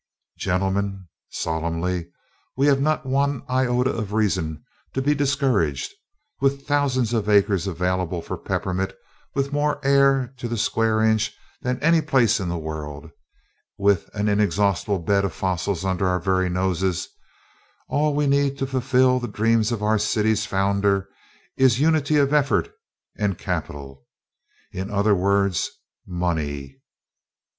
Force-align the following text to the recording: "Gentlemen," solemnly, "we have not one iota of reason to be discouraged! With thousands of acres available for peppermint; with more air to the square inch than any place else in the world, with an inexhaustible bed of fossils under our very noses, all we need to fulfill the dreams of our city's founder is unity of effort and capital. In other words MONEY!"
"Gentlemen," 0.39 1.07
solemnly, 1.29 2.09
"we 2.57 2.65
have 2.65 2.81
not 2.81 3.05
one 3.05 3.43
iota 3.47 3.91
of 3.91 4.13
reason 4.13 4.63
to 4.93 4.99
be 4.99 5.13
discouraged! 5.13 5.93
With 6.39 6.65
thousands 6.65 7.13
of 7.13 7.29
acres 7.29 7.67
available 7.67 8.23
for 8.23 8.35
peppermint; 8.35 8.93
with 9.35 9.53
more 9.53 9.79
air 9.85 10.33
to 10.37 10.47
the 10.47 10.57
square 10.57 11.03
inch 11.03 11.37
than 11.61 11.79
any 11.81 12.01
place 12.01 12.39
else 12.39 12.39
in 12.39 12.49
the 12.49 12.57
world, 12.57 13.11
with 13.77 14.09
an 14.15 14.27
inexhaustible 14.27 14.97
bed 14.97 15.23
of 15.23 15.33
fossils 15.33 15.85
under 15.85 16.07
our 16.07 16.19
very 16.19 16.49
noses, 16.49 17.07
all 17.87 18.15
we 18.15 18.25
need 18.25 18.57
to 18.57 18.65
fulfill 18.65 19.19
the 19.19 19.27
dreams 19.27 19.71
of 19.71 19.83
our 19.83 19.99
city's 19.99 20.47
founder 20.47 21.09
is 21.57 21.79
unity 21.79 22.17
of 22.17 22.33
effort 22.33 22.71
and 23.19 23.37
capital. 23.37 24.07
In 24.71 24.89
other 24.89 25.13
words 25.13 25.69
MONEY!" 26.07 26.81